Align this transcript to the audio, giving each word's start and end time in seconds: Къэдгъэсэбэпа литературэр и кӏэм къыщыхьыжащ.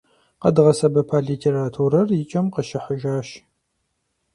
Къэдгъэсэбэпа 0.41 1.17
литературэр 1.27 2.07
и 2.21 2.23
кӏэм 2.29 2.47
къыщыхьыжащ. 2.53 3.29